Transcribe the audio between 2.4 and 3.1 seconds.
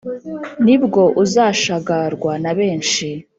na benshi